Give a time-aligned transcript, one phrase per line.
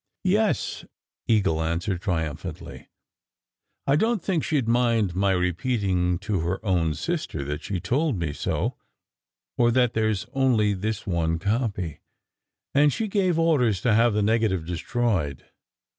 [0.23, 2.89] "Yes," Eagle answered triumphantly.
[3.85, 7.79] "I don t think she d mind my repeating to her own sister that she
[7.79, 8.77] told me so,
[9.59, 11.99] or that there s only this one copy,
[12.73, 15.45] and she gave orders to have the negative destroyed."